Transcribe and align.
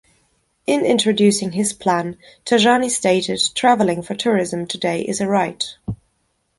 In 0.65 0.83
introducing 0.83 1.51
his 1.51 1.73
plan, 1.73 2.17
Tajani 2.43 2.89
stated, 2.89 3.39
Travelling 3.53 4.01
for 4.01 4.15
tourism 4.15 4.65
today 4.65 5.03
is 5.03 5.21
a 5.21 5.27
right. 5.27 5.75